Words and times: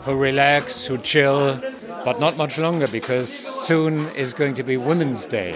who 0.06 0.16
relax, 0.16 0.86
who 0.86 0.98
chill, 0.98 1.62
but 2.04 2.20
not 2.20 2.38
much 2.38 2.58
longer 2.58 2.88
because 2.88 3.30
soon 3.30 4.10
is 4.16 4.34
going 4.34 4.56
to 4.56 4.64
be 4.64 4.78
Women's 4.78 5.28
Day. 5.28 5.56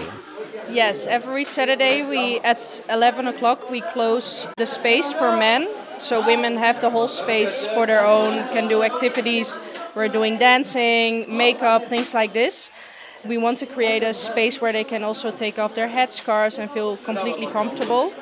Yes, 0.76 1.06
every 1.06 1.46
Saturday 1.46 2.04
we 2.04 2.38
at 2.40 2.84
11 2.90 3.28
o'clock 3.28 3.70
we 3.70 3.80
close 3.80 4.46
the 4.58 4.66
space 4.66 5.10
for 5.10 5.34
men, 5.34 5.66
so 5.98 6.20
women 6.20 6.58
have 6.58 6.82
the 6.82 6.90
whole 6.90 7.08
space 7.08 7.64
for 7.68 7.86
their 7.86 8.04
own, 8.04 8.46
can 8.52 8.68
do 8.68 8.82
activities. 8.82 9.58
We're 9.94 10.08
doing 10.08 10.36
dancing, 10.36 11.34
makeup, 11.34 11.86
things 11.88 12.12
like 12.12 12.34
this. 12.34 12.70
We 13.24 13.38
want 13.38 13.58
to 13.60 13.66
create 13.66 14.02
a 14.02 14.12
space 14.12 14.60
where 14.60 14.70
they 14.70 14.84
can 14.84 15.02
also 15.02 15.30
take 15.30 15.58
off 15.58 15.74
their 15.74 15.88
headscarves 15.88 16.58
and 16.58 16.70
feel 16.70 16.98
completely 16.98 17.46
comfortable. 17.46 18.12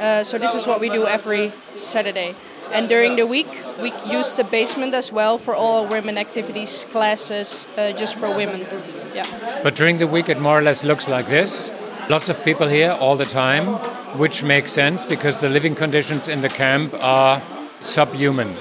Uh, 0.00 0.24
so 0.24 0.38
this 0.38 0.56
is 0.56 0.66
what 0.66 0.80
we 0.80 0.88
do 0.88 1.06
every 1.06 1.52
Saturday. 1.76 2.34
And 2.72 2.88
during 2.88 3.14
the 3.14 3.28
week, 3.28 3.46
we 3.80 3.92
use 4.10 4.32
the 4.32 4.42
basement 4.42 4.92
as 4.92 5.12
well 5.12 5.38
for 5.38 5.54
all 5.54 5.86
women 5.86 6.18
activities, 6.18 6.84
classes, 6.90 7.68
uh, 7.78 7.92
just 7.92 8.16
for 8.16 8.26
women. 8.34 8.66
Yeah. 9.14 9.60
But 9.62 9.76
during 9.76 9.98
the 9.98 10.08
week, 10.08 10.28
it 10.28 10.40
more 10.40 10.58
or 10.58 10.62
less 10.62 10.82
looks 10.82 11.06
like 11.06 11.28
this. 11.28 11.70
Lots 12.08 12.28
of 12.28 12.44
people 12.44 12.66
here 12.66 12.90
all 12.90 13.16
the 13.16 13.24
time, 13.24 13.66
which 14.18 14.42
makes 14.42 14.72
sense 14.72 15.04
because 15.04 15.36
the 15.38 15.48
living 15.48 15.74
conditions 15.74 16.28
in 16.28 16.40
the 16.40 16.48
camp 16.48 16.92
are 17.02 17.40
subhuman. 17.80 18.52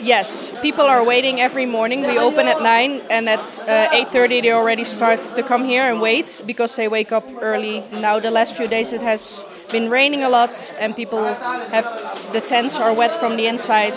Yes, 0.00 0.52
people 0.62 0.84
are 0.84 1.04
waiting 1.04 1.40
every 1.40 1.66
morning. 1.66 2.02
We 2.02 2.18
open 2.18 2.46
at 2.48 2.62
9 2.62 3.02
and 3.10 3.28
at 3.28 3.60
uh, 3.60 3.88
8.30 4.10 4.42
they 4.42 4.52
already 4.52 4.84
start 4.84 5.22
to 5.22 5.42
come 5.42 5.64
here 5.64 5.84
and 5.84 6.00
wait 6.00 6.42
because 6.46 6.74
they 6.76 6.88
wake 6.88 7.12
up 7.12 7.24
early. 7.40 7.84
Now 7.92 8.18
the 8.18 8.30
last 8.30 8.56
few 8.56 8.66
days 8.66 8.92
it 8.92 9.00
has 9.02 9.46
been 9.70 9.90
raining 9.90 10.22
a 10.22 10.28
lot 10.28 10.74
and 10.78 10.96
people 10.96 11.22
have 11.24 11.84
the 12.32 12.40
tents 12.40 12.78
are 12.78 12.94
wet 12.94 13.14
from 13.14 13.36
the 13.36 13.46
inside. 13.46 13.96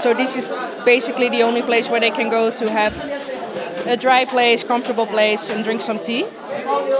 So 0.00 0.14
this 0.14 0.36
is 0.36 0.54
basically 0.84 1.28
the 1.28 1.42
only 1.42 1.62
place 1.62 1.90
where 1.90 2.00
they 2.00 2.12
can 2.12 2.28
go 2.30 2.50
to 2.50 2.70
have 2.70 2.94
a 3.86 3.96
dry 3.96 4.24
place, 4.24 4.62
comfortable 4.62 5.06
place 5.06 5.50
and 5.50 5.64
drink 5.64 5.80
some 5.80 5.98
tea. 5.98 6.26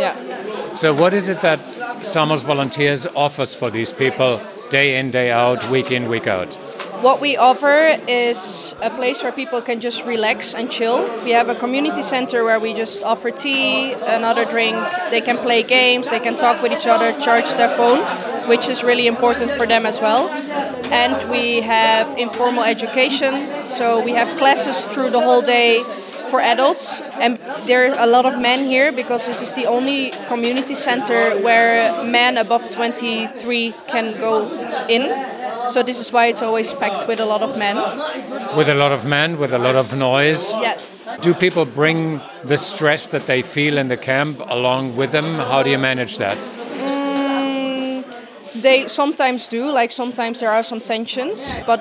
Yeah. 0.01 0.30
So 0.77 0.95
what 0.95 1.13
is 1.13 1.29
it 1.29 1.41
that 1.43 1.59
Samos 2.07 2.43
Volunteers 2.43 3.07
offers 3.07 3.55
for 3.55 3.71
these 3.71 3.93
people 3.93 4.41
day 4.71 4.99
in, 4.99 5.11
day 5.11 5.31
out, 5.31 5.69
week 5.69 5.91
in, 5.91 6.09
week 6.09 6.27
out? 6.27 6.49
What 7.03 7.21
we 7.21 7.37
offer 7.37 7.99
is 8.09 8.75
a 8.83 8.91
place 8.91 9.23
where 9.23 9.33
people 9.33 9.61
can 9.63 9.81
just 9.81 10.05
relax 10.05 10.55
and 10.55 10.71
chill. 10.71 11.03
We 11.25 11.31
have 11.31 11.49
a 11.49 11.55
community 11.55 12.03
center 12.03 12.45
where 12.45 12.61
we 12.61 12.75
just 12.75 13.03
offer 13.03 13.31
tea, 13.31 13.93
another 13.93 14.45
drink. 14.45 14.77
They 15.11 15.21
can 15.21 15.39
play 15.39 15.63
games, 15.63 16.11
they 16.11 16.21
can 16.21 16.37
talk 16.37 16.63
with 16.63 16.73
each 16.73 16.87
other, 16.87 17.19
charge 17.21 17.53
their 17.55 17.75
phone, 17.75 18.01
which 18.49 18.69
is 18.69 18.85
really 18.85 19.07
important 19.07 19.51
for 19.53 19.67
them 19.67 19.87
as 19.87 20.01
well. 20.01 20.29
And 20.93 21.31
we 21.31 21.63
have 21.63 22.19
informal 22.19 22.65
education, 22.65 23.35
so 23.69 24.05
we 24.05 24.13
have 24.13 24.39
classes 24.39 24.85
through 24.85 25.11
the 25.11 25.21
whole 25.21 25.43
day 25.43 25.83
for 26.31 26.41
adults. 26.41 27.03
And 27.21 27.39
there 27.67 27.91
are 27.91 27.99
a 27.99 28.07
lot 28.07 28.25
of 28.25 28.41
men 28.41 28.67
here 28.67 28.93
because 28.93 29.27
this 29.27 29.43
is 29.43 29.53
the 29.53 29.67
only 29.67 30.11
community 30.29 30.75
center 30.75 31.39
where 31.43 32.05
men 32.05 32.39
above 32.39 32.71
23 32.71 33.75
can 33.89 34.13
go 34.19 34.49
in 34.89 35.11
so 35.71 35.83
this 35.85 36.01
is 36.01 36.13
why 36.13 36.27
it's 36.27 36.43
always 36.43 36.73
packed 36.73 37.07
with 37.07 37.21
a 37.21 37.25
lot 37.25 37.43
of 37.43 37.57
men. 37.57 37.77
With 38.57 38.69
a 38.69 38.75
lot 38.75 38.91
of 38.91 39.05
men, 39.07 39.39
with 39.39 39.53
a 39.53 39.59
lot 39.59 39.77
of 39.77 39.97
noise. 39.97 40.53
Yes. 40.55 41.17
Do 41.19 41.33
people 41.33 41.65
bring 41.65 42.21
the 42.45 42.57
stress 42.57 43.07
that 43.09 43.27
they 43.27 43.43
feel 43.43 43.79
in 43.79 43.87
the 43.87 43.97
camp 43.97 44.41
along 44.49 44.97
with 44.97 45.13
them? 45.13 45.35
How 45.35 45.63
do 45.63 45.71
you 45.71 45.79
manage 45.79 46.19
that? 46.19 46.37
Mm, 46.79 48.05
they 48.61 48.89
sometimes 48.89 49.47
do. 49.47 49.71
Like 49.71 49.93
sometimes 49.93 50.41
there 50.41 50.51
are 50.51 50.65
some 50.65 50.81
tensions, 50.81 51.61
but 51.67 51.81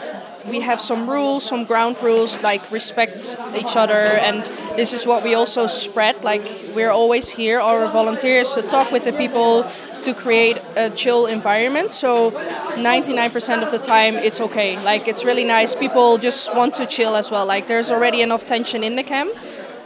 we 0.50 0.60
have 0.62 0.82
some 0.82 1.10
rules, 1.10 1.44
some 1.44 1.64
ground 1.66 1.98
rules, 2.02 2.42
like 2.42 2.72
respect 2.72 3.38
each 3.56 3.76
other, 3.76 4.04
and 4.28 4.44
this 4.76 4.94
is 4.94 5.06
what 5.06 5.24
we 5.24 5.36
also 5.36 5.68
spread. 5.68 6.24
Like 6.24 6.46
we're 6.76 6.92
always 6.92 7.30
here, 7.30 7.60
our 7.60 7.86
volunteers, 7.88 8.54
to 8.54 8.62
talk 8.62 8.92
with 8.92 9.04
the 9.04 9.14
people, 9.14 9.66
to 10.04 10.14
create 10.14 10.58
a 10.76 10.90
chill 10.90 11.26
environment. 11.26 11.92
So 11.92 12.32
99% 12.32 13.64
of 13.64 13.72
the 13.72 13.80
time 13.80 14.16
it's 14.16 14.40
okay. 14.42 14.82
Like 14.84 15.08
it's 15.08 15.24
really 15.24 15.44
nice. 15.44 15.76
People 15.76 16.18
just 16.18 16.54
want 16.56 16.76
to 16.76 16.86
chill 16.86 17.16
as 17.16 17.32
well. 17.32 17.46
Like 17.46 17.68
there's 17.68 17.92
already 17.92 18.22
enough 18.22 18.46
tension 18.46 18.84
in 18.84 18.96
the 18.96 19.04
camp. 19.04 19.32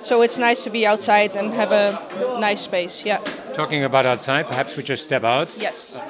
So 0.02 0.22
it's 0.22 0.38
nice 0.38 0.66
to 0.66 0.70
be 0.70 0.86
outside 0.86 1.36
and 1.38 1.54
have 1.54 1.72
a 1.72 2.38
nice 2.40 2.62
space. 2.62 3.06
Yeah. 3.06 3.20
Talking 3.54 3.84
about 3.86 4.06
outside, 4.06 4.48
perhaps 4.48 4.76
we 4.76 4.84
just 4.84 5.04
step 5.04 5.24
out. 5.24 5.56
Yes. 5.58 6.02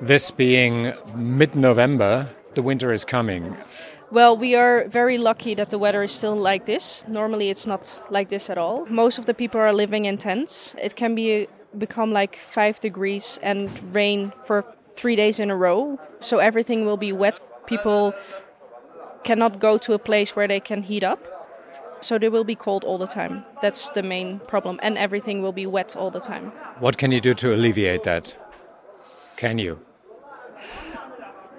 This 0.00 0.30
being 0.30 0.94
mid-November, 1.14 2.26
the 2.54 2.62
winter 2.62 2.90
is 2.92 3.04
coming. 3.04 3.54
Well, 4.10 4.36
we 4.36 4.54
are 4.54 4.88
very 4.88 5.18
lucky 5.18 5.54
that 5.54 5.70
the 5.70 5.78
weather 5.78 6.02
is 6.02 6.12
still 6.12 6.34
like 6.34 6.64
this. 6.64 7.06
Normally, 7.06 7.50
it's 7.50 7.66
not 7.66 8.02
like 8.10 8.28
this 8.30 8.48
at 8.50 8.58
all. 8.58 8.86
Most 8.86 9.18
of 9.18 9.26
the 9.26 9.34
people 9.34 9.60
are 9.60 9.72
living 9.72 10.06
in 10.06 10.16
tents. 10.16 10.74
It 10.82 10.96
can 10.96 11.14
be 11.14 11.48
become 11.78 12.12
like 12.12 12.36
five 12.36 12.80
degrees 12.80 13.38
and 13.42 13.70
rain 13.94 14.32
for 14.44 14.64
three 14.96 15.16
days 15.16 15.38
in 15.38 15.50
a 15.50 15.56
row. 15.56 15.98
So 16.18 16.38
everything 16.38 16.84
will 16.84 16.96
be 16.96 17.12
wet. 17.12 17.38
People 17.66 18.14
cannot 19.22 19.60
go 19.60 19.78
to 19.78 19.92
a 19.92 19.98
place 19.98 20.34
where 20.34 20.48
they 20.48 20.60
can 20.60 20.82
heat 20.82 21.04
up. 21.04 21.20
So 22.00 22.18
they 22.18 22.30
will 22.30 22.44
be 22.44 22.56
cold 22.56 22.84
all 22.84 22.98
the 22.98 23.06
time. 23.06 23.44
That's 23.60 23.90
the 23.90 24.02
main 24.02 24.40
problem. 24.48 24.80
And 24.82 24.96
everything 24.96 25.42
will 25.42 25.52
be 25.52 25.66
wet 25.66 25.94
all 25.94 26.10
the 26.10 26.20
time. 26.20 26.52
What 26.80 26.96
can 26.96 27.12
you 27.12 27.20
do 27.20 27.34
to 27.34 27.54
alleviate 27.54 28.02
that? 28.04 28.34
Can 29.36 29.58
you? 29.58 29.78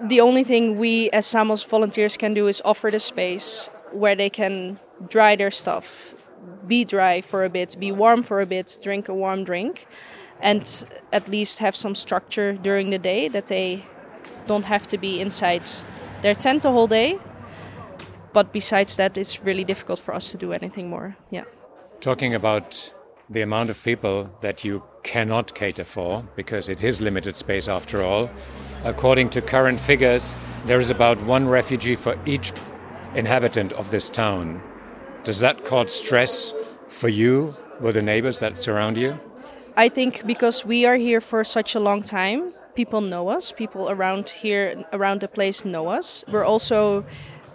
The 0.04 0.20
only 0.20 0.44
thing 0.44 0.78
we 0.78 1.10
as 1.12 1.26
Samos 1.26 1.64
volunteers 1.64 2.18
can 2.18 2.34
do 2.34 2.48
is 2.48 2.62
offer 2.66 2.90
the 2.90 3.00
space 3.00 3.70
where 3.92 4.16
they 4.16 4.30
can 4.30 4.80
dry 5.08 5.36
their 5.36 5.52
stuff, 5.52 6.14
be 6.68 6.84
dry 6.84 7.22
for 7.22 7.44
a 7.44 7.50
bit, 7.50 7.76
be 7.80 7.92
warm 7.92 8.24
for 8.24 8.42
a 8.42 8.46
bit, 8.46 8.78
drink 8.82 9.10
a 9.10 9.14
warm 9.14 9.44
drink, 9.44 9.88
and 10.42 10.86
at 11.12 11.28
least 11.30 11.60
have 11.60 11.76
some 11.76 11.94
structure 11.94 12.54
during 12.54 12.90
the 12.90 12.98
day 12.98 13.28
that 13.28 13.48
they 13.48 13.86
don't 14.48 14.66
have 14.66 14.88
to 14.88 14.98
be 14.98 15.22
inside 15.22 15.64
their 16.22 16.34
tent 16.34 16.64
the 16.64 16.72
whole 16.72 16.88
day. 16.88 17.20
But 18.34 18.54
besides 18.54 18.96
that, 18.96 19.18
it's 19.18 19.44
really 19.44 19.64
difficult 19.66 20.00
for 20.00 20.14
us 20.16 20.32
to 20.32 20.38
do 20.38 20.54
anything 20.54 20.90
more. 20.90 21.18
Yeah. 21.30 21.44
Talking 22.00 22.34
about 22.34 22.94
the 23.32 23.42
amount 23.42 23.70
of 23.70 23.82
people 23.84 24.30
that 24.42 24.66
you 24.66 24.84
cannot 25.04 25.56
cater 25.56 25.86
for 25.86 26.24
because 26.36 26.68
it 26.68 26.84
is 26.84 27.00
limited 27.00 27.38
space 27.38 27.70
after 27.70 28.04
all. 28.04 28.30
According 28.84 29.30
to 29.32 29.42
current 29.42 29.80
figures, 29.80 30.36
there 30.66 30.80
is 30.80 30.92
about 30.92 31.22
one 31.24 31.48
refugee 31.48 31.96
for 31.96 32.18
each 32.26 32.52
inhabitant 33.16 33.72
of 33.74 33.90
this 33.90 34.10
town. 34.10 34.62
Does 35.24 35.40
that 35.40 35.64
cause 35.66 35.94
stress 35.94 36.54
for 36.88 37.08
you 37.08 37.56
with 37.80 37.96
the 37.96 38.02
neighbors 38.02 38.40
that 38.40 38.60
surround 38.60 38.98
you? 38.98 39.18
I 39.78 39.88
think 39.88 40.26
because 40.28 40.66
we 40.66 40.86
are 40.86 40.98
here 40.98 41.22
for 41.22 41.44
such 41.46 41.74
a 41.74 41.80
long 41.80 42.04
time, 42.04 42.52
people 42.76 43.00
know 43.00 43.30
us. 43.30 43.54
People 43.54 43.90
around 43.90 44.30
here, 44.30 44.84
around 44.92 45.22
the 45.22 45.30
place, 45.30 45.64
know 45.64 45.88
us. 45.88 46.26
We're 46.28 46.44
also 46.44 47.06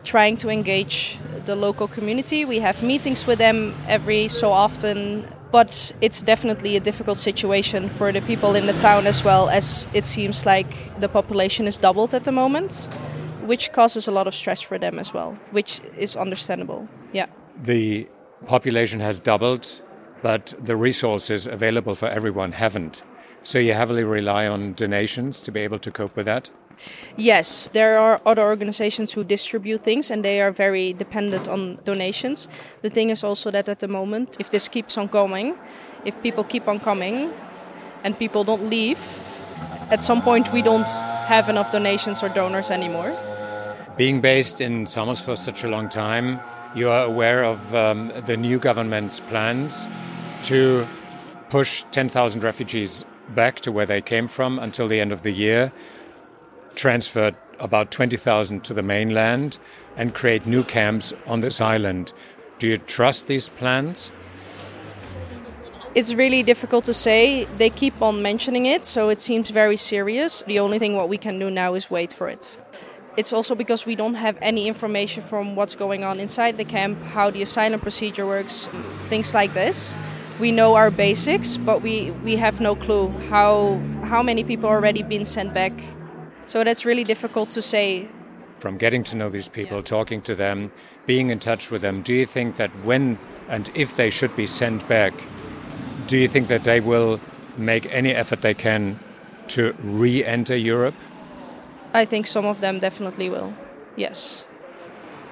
trying 0.05 0.37
to 0.39 0.49
engage 0.49 1.19
the 1.45 1.57
local 1.57 1.89
community. 1.89 2.45
We 2.45 2.61
have 2.61 2.83
meetings 2.83 3.27
with 3.27 3.39
them 3.39 3.75
every 3.89 4.29
so 4.29 4.51
often, 4.53 5.27
but 5.51 5.93
it's 6.01 6.23
definitely 6.23 6.77
a 6.77 6.81
difficult 6.81 7.19
situation 7.19 7.89
for 7.89 8.13
the 8.13 8.21
people 8.23 8.55
in 8.55 8.67
the 8.67 8.73
town 8.75 9.07
as 9.07 9.25
well, 9.25 9.49
as 9.49 9.87
it 9.95 10.07
seems 10.07 10.45
like 10.45 10.67
the 11.01 11.09
population 11.09 11.67
is 11.67 11.79
doubled 11.79 12.15
at 12.15 12.25
the 12.25 12.33
moment, 12.33 12.89
which 13.45 13.73
causes 13.73 14.09
a 14.09 14.11
lot 14.11 14.27
of 14.27 14.35
stress 14.35 14.61
for 14.61 14.79
them 14.79 14.99
as 14.99 15.15
well, 15.15 15.39
which 15.53 15.81
is 15.97 16.17
understandable. 16.17 16.89
Yeah. 17.13 17.27
The 17.63 18.09
population 18.47 19.01
has 19.01 19.21
doubled, 19.21 19.83
but 20.23 20.55
the 20.61 20.77
resources 20.77 21.47
available 21.47 21.95
for 21.95 22.09
everyone 22.09 22.53
haven't. 22.53 23.03
So 23.43 23.59
you 23.59 23.75
heavily 23.75 24.03
rely 24.03 24.49
on 24.49 24.75
donations 24.75 25.41
to 25.43 25.53
be 25.53 25.61
able 25.61 25.79
to 25.79 25.91
cope 25.91 26.17
with 26.17 26.27
that? 26.27 26.51
Yes, 27.17 27.69
there 27.73 27.99
are 27.99 28.21
other 28.27 28.43
organizations 28.43 29.13
who 29.13 29.25
distribute 29.25 29.83
things 29.83 30.11
and 30.11 30.25
they 30.25 30.41
are 30.41 30.51
very 30.51 30.93
dependent 30.93 31.49
on 31.49 31.79
donations. 31.85 32.49
The 32.83 32.91
thing 32.91 33.11
is 33.11 33.25
also 33.25 33.51
that 33.51 33.69
at 33.69 33.79
the 33.79 33.89
moment, 33.89 34.37
if 34.39 34.51
this 34.51 34.69
keeps 34.69 34.99
on 34.99 35.07
going, 35.07 35.57
if 36.05 36.21
people 36.23 36.45
keep 36.45 36.69
on 36.69 36.81
coming 36.81 37.33
and 38.05 38.19
people 38.19 38.45
don't 38.45 38.69
leave, 38.69 39.01
at 39.91 40.05
some 40.05 40.21
point 40.23 40.53
we 40.53 40.63
don't 40.63 40.89
have 41.27 41.49
enough 41.49 41.73
donations 41.73 42.23
or 42.23 42.29
donors 42.29 42.71
anymore. 42.71 43.17
Being 43.97 44.21
based 44.21 44.61
in 44.61 44.87
Samos 44.87 45.21
for 45.21 45.37
such 45.37 45.65
a 45.65 45.69
long 45.69 45.89
time, 45.89 46.39
you 46.75 46.91
are 46.91 47.05
aware 47.05 47.43
of 47.43 47.75
um, 47.75 48.13
the 48.27 48.37
new 48.37 48.59
government's 48.59 49.21
plans 49.21 49.89
to 50.43 50.87
push 51.49 51.85
10,000 51.91 52.45
refugees 52.45 53.05
back 53.35 53.61
to 53.61 53.73
where 53.73 53.87
they 53.87 54.03
came 54.03 54.29
from 54.29 54.59
until 54.59 54.87
the 54.87 55.01
end 55.01 55.13
of 55.13 55.23
the 55.23 55.31
year 55.33 55.73
transferred 56.77 57.35
about 57.59 57.91
20,000 57.91 58.63
to 58.65 58.75
the 58.75 58.83
mainland 58.83 59.59
and 59.97 60.15
create 60.15 60.47
new 60.47 60.63
camps 60.63 61.13
on 61.27 61.41
this 61.41 61.61
island. 61.61 62.13
Do 62.59 62.67
you 62.67 62.79
trust 62.79 63.27
these 63.27 63.49
plans? 63.49 64.13
It's 65.95 66.13
really 66.13 66.43
difficult 66.43 66.85
to 66.85 66.93
say. 66.93 67.45
They 67.57 67.71
keep 67.71 68.03
on 68.03 68.21
mentioning 68.21 68.67
it, 68.67 68.85
so 68.85 69.09
it 69.09 69.21
seems 69.21 69.49
very 69.49 69.79
serious. 69.79 70.45
The 70.47 70.59
only 70.59 70.79
thing 70.79 70.95
what 70.95 71.09
we 71.09 71.17
can 71.17 71.39
do 71.39 71.51
now 71.51 71.75
is 71.75 71.91
wait 71.91 72.13
for 72.13 72.29
it. 72.29 72.61
It's 73.17 73.33
also 73.33 73.55
because 73.55 73.87
we 73.87 73.97
don't 73.97 74.15
have 74.15 74.37
any 74.43 74.69
information 74.69 75.23
from 75.23 75.57
what's 75.57 75.75
going 75.75 76.05
on 76.05 76.21
inside 76.21 76.59
the 76.59 76.67
camp, 76.67 77.03
how 77.03 77.31
the 77.31 77.41
asylum 77.41 77.81
procedure 77.81 78.27
works, 78.27 78.69
things 79.09 79.33
like 79.33 79.55
this. 79.55 79.97
We 80.39 80.53
know 80.53 80.75
our 80.75 80.91
basics, 80.91 81.57
but 81.57 81.81
we, 81.81 82.11
we 82.23 82.37
have 82.37 82.61
no 82.61 82.75
clue 82.75 83.09
how 83.31 83.81
how 84.05 84.23
many 84.23 84.45
people 84.45 84.69
already 84.69 85.03
been 85.03 85.25
sent 85.25 85.55
back 85.55 85.73
so 86.47 86.65
that's 86.65 86.85
really 86.85 87.05
difficult 87.05 87.51
to 87.53 87.63
say. 87.63 88.09
From 88.59 88.79
getting 88.79 89.05
to 89.05 89.17
know 89.17 89.29
these 89.29 89.49
people, 89.49 89.79
yeah. 89.79 89.83
talking 89.83 90.23
to 90.23 90.35
them, 90.35 90.73
being 91.07 91.31
in 91.31 91.39
touch 91.39 91.71
with 91.71 91.83
them, 91.83 92.03
do 92.03 92.15
you 92.15 92.27
think 92.27 92.57
that 92.57 92.71
when 92.85 93.19
and 93.49 93.71
if 93.75 93.97
they 93.97 94.11
should 94.11 94.35
be 94.35 94.47
sent 94.47 94.89
back, 94.89 95.13
do 96.07 96.17
you 96.17 96.29
think 96.29 96.49
that 96.49 96.65
they 96.65 96.81
will 96.81 97.21
make 97.57 97.87
any 97.93 98.11
effort 98.11 98.43
they 98.43 98.55
can 98.55 98.99
to 99.49 99.75
re 99.83 100.25
enter 100.25 100.57
Europe? 100.57 100.95
I 101.95 102.05
think 102.05 102.27
some 102.27 102.45
of 102.45 102.61
them 102.61 102.79
definitely 102.79 103.31
will, 103.31 103.55
yes. 103.97 104.47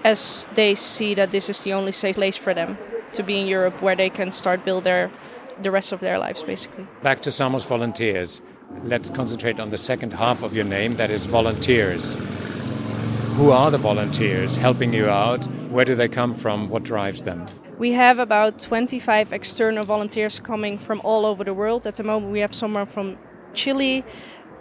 As 0.05 0.49
they 0.55 0.75
see 0.75 1.15
that 1.15 1.33
this 1.33 1.49
is 1.49 1.63
the 1.65 1.73
only 1.73 1.93
safe 1.93 2.15
place 2.15 2.37
for 2.37 2.55
them 2.55 2.79
to 3.15 3.23
be 3.23 3.41
in 3.41 3.47
Europe 3.47 3.81
where 3.83 3.97
they 3.97 4.11
can 4.11 4.31
start 4.31 4.65
build 4.65 4.85
their 4.85 5.11
the 5.63 5.71
rest 5.71 5.93
of 5.93 6.01
their 6.01 6.19
lives 6.19 6.43
basically. 6.43 6.87
Back 7.03 7.23
to 7.23 7.31
Samos 7.31 7.65
volunteers 7.65 8.43
let's 8.83 9.11
concentrate 9.11 9.61
on 9.61 9.71
the 9.71 9.79
second 9.79 10.13
half 10.13 10.43
of 10.43 10.55
your 10.55 10.65
name 10.65 10.97
that 10.97 11.11
is 11.11 11.27
volunteers. 11.27 12.17
Who 13.37 13.51
are 13.51 13.71
the 13.71 13.79
volunteers 13.79 14.57
helping 14.57 14.93
you 14.93 15.09
out? 15.09 15.45
Where 15.71 15.85
do 15.85 15.95
they 15.95 16.09
come 16.09 16.35
from? 16.35 16.69
What 16.69 16.83
drives 16.83 17.23
them? 17.23 17.47
We 17.79 17.93
have 17.93 18.19
about 18.19 18.59
25 18.59 19.33
external 19.33 19.85
volunteers 19.85 20.39
coming 20.39 20.79
from 20.79 21.01
all 21.03 21.27
over 21.27 21.43
the 21.43 21.55
world. 21.55 21.87
At 21.87 21.97
the 21.97 22.05
moment, 22.05 22.33
we 22.33 22.41
have 22.41 22.55
someone 22.55 22.87
from 22.87 23.19
Chile. 23.53 24.05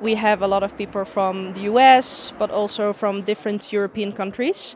We 0.01 0.15
have 0.15 0.41
a 0.41 0.47
lot 0.47 0.63
of 0.63 0.75
people 0.77 1.05
from 1.05 1.53
the 1.53 1.61
US, 1.71 2.33
but 2.39 2.49
also 2.49 2.93
from 2.93 3.21
different 3.21 3.71
European 3.71 4.11
countries. 4.11 4.75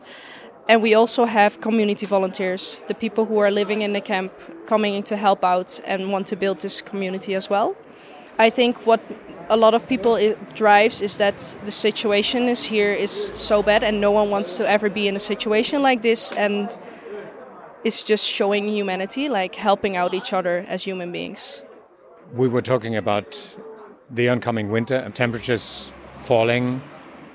And 0.68 0.82
we 0.82 0.94
also 0.94 1.24
have 1.24 1.60
community 1.60 2.06
volunteers, 2.06 2.82
the 2.86 2.94
people 2.94 3.24
who 3.24 3.38
are 3.38 3.50
living 3.50 3.82
in 3.82 3.94
the 3.94 4.00
camp 4.00 4.32
coming 4.66 4.94
in 4.94 5.02
to 5.04 5.16
help 5.16 5.42
out 5.42 5.80
and 5.84 6.12
want 6.12 6.26
to 6.28 6.36
build 6.36 6.60
this 6.60 6.82
community 6.82 7.34
as 7.34 7.50
well. 7.50 7.74
I 8.38 8.50
think 8.50 8.86
what 8.86 9.00
a 9.48 9.56
lot 9.56 9.74
of 9.74 9.88
people 9.88 10.16
drives 10.54 11.02
is 11.02 11.18
that 11.18 11.56
the 11.64 11.70
situation 11.70 12.48
is 12.48 12.64
here 12.64 12.92
is 12.92 13.10
so 13.34 13.62
bad 13.62 13.82
and 13.82 14.00
no 14.00 14.10
one 14.12 14.30
wants 14.30 14.56
to 14.58 14.68
ever 14.68 14.88
be 14.88 15.08
in 15.08 15.16
a 15.16 15.20
situation 15.20 15.82
like 15.82 16.02
this 16.02 16.32
and 16.32 16.76
it's 17.84 18.02
just 18.02 18.24
showing 18.24 18.68
humanity 18.68 19.28
like 19.28 19.54
helping 19.54 19.96
out 19.96 20.14
each 20.14 20.32
other 20.32 20.64
as 20.68 20.84
human 20.84 21.10
beings. 21.10 21.62
We 22.32 22.46
were 22.46 22.62
talking 22.62 22.94
about 22.94 23.56
the 24.10 24.28
oncoming 24.28 24.70
winter 24.70 25.10
temperatures 25.14 25.90
falling 26.18 26.82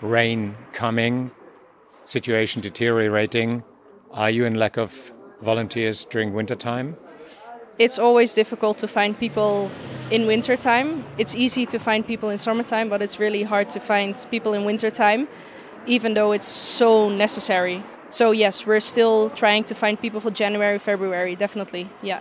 rain 0.01 0.55
coming 0.71 1.31
situation 2.05 2.61
deteriorating. 2.61 3.63
Are 4.11 4.29
you 4.29 4.45
in 4.45 4.55
lack 4.55 4.77
of 4.77 5.11
volunteers 5.41 6.05
during 6.05 6.33
winter 6.33 6.55
time 6.55 6.95
it's 7.79 7.97
always 7.97 8.33
difficult 8.33 8.77
to 8.77 8.87
find 8.87 9.17
people 9.19 9.71
in 10.11 10.27
wintertime. 10.27 11.03
It's 11.17 11.35
easy 11.35 11.65
to 11.67 11.79
find 11.79 12.05
people 12.05 12.29
in 12.29 12.37
summertime, 12.37 12.89
but 12.89 13.01
it's 13.01 13.19
really 13.19 13.43
hard 13.43 13.69
to 13.71 13.79
find 13.79 14.15
people 14.29 14.53
in 14.53 14.65
wintertime, 14.65 15.27
even 15.85 16.13
though 16.13 16.31
it's 16.31 16.47
so 16.47 17.09
necessary. 17.09 17.83
So, 18.09 18.31
yes, 18.31 18.65
we're 18.65 18.79
still 18.79 19.29
trying 19.31 19.63
to 19.65 19.75
find 19.75 19.99
people 19.99 20.19
for 20.19 20.29
January, 20.29 20.77
February, 20.77 21.35
definitely, 21.35 21.89
yeah. 22.01 22.19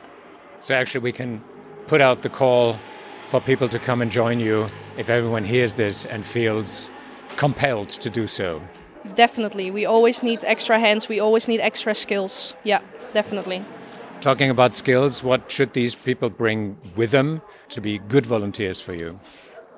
So, 0.60 0.74
actually, 0.74 1.00
we 1.02 1.12
can 1.12 1.42
put 1.86 2.00
out 2.00 2.22
the 2.22 2.30
call 2.30 2.78
for 3.26 3.40
people 3.40 3.68
to 3.68 3.78
come 3.78 4.00
and 4.00 4.10
join 4.10 4.40
you 4.40 4.68
if 4.96 5.10
everyone 5.10 5.44
hears 5.44 5.74
this 5.74 6.06
and 6.06 6.24
feels 6.24 6.90
compelled 7.36 7.88
to 7.88 8.10
do 8.10 8.26
so. 8.26 8.62
Definitely. 9.14 9.70
We 9.70 9.84
always 9.84 10.22
need 10.22 10.44
extra 10.44 10.78
hands, 10.78 11.08
we 11.08 11.20
always 11.20 11.48
need 11.48 11.60
extra 11.60 11.94
skills. 11.94 12.54
Yeah, 12.64 12.80
definitely. 13.12 13.64
Talking 14.22 14.50
about 14.50 14.76
skills, 14.76 15.24
what 15.24 15.50
should 15.50 15.72
these 15.72 15.96
people 15.96 16.30
bring 16.30 16.78
with 16.94 17.10
them 17.10 17.42
to 17.70 17.80
be 17.80 17.98
good 17.98 18.24
volunteers 18.24 18.80
for 18.80 18.94
you? 18.94 19.18